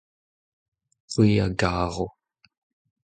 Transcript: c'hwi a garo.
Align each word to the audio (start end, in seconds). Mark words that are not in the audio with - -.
c'hwi 1.11 1.29
a 1.45 1.47
garo. 1.59 2.05